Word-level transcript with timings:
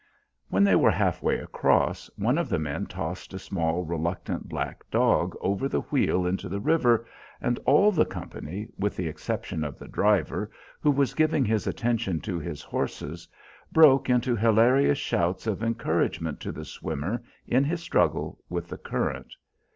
When 0.49 0.63
they 0.63 0.75
were 0.75 0.89
halfway 0.89 1.37
across, 1.37 2.09
one 2.15 2.39
of 2.39 2.49
the 2.49 2.57
men 2.57 2.87
tossed 2.87 3.35
a 3.35 3.37
small, 3.37 3.83
reluctant 3.83 4.49
black 4.49 4.83
dog 4.89 5.35
over 5.41 5.69
the 5.69 5.81
wheel 5.81 6.25
into 6.25 6.49
the 6.49 6.59
river, 6.59 7.05
and 7.39 7.59
all 7.67 7.91
the 7.91 8.03
company, 8.03 8.67
with 8.79 8.95
the 8.95 9.07
exception 9.07 9.63
of 9.63 9.77
the 9.77 9.87
driver, 9.87 10.49
who 10.79 10.89
was 10.89 11.13
giving 11.13 11.45
his 11.45 11.67
attention 11.67 12.19
to 12.21 12.39
his 12.39 12.63
horses, 12.63 13.27
broke 13.71 14.09
into 14.09 14.35
hilarious 14.35 14.97
shouts 14.97 15.45
of 15.45 15.61
encouragement 15.61 16.39
to 16.39 16.51
the 16.51 16.65
swimmer 16.65 17.21
in 17.45 17.63
his 17.63 17.81
struggle 17.81 18.39
with 18.49 18.69
the 18.69 18.79
current. 18.79 19.35